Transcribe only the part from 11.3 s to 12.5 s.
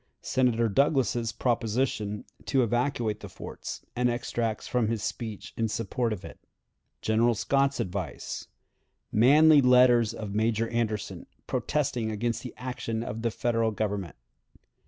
protesting against